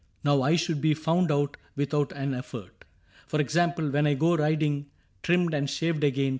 [0.23, 2.85] —Now I should be Found out without an effort.
[3.27, 4.87] For example: When I go riding,
[5.21, 6.29] trimmed and shaved again.